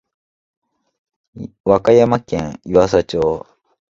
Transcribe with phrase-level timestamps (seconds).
[1.63, 3.45] 和歌山県湯浅町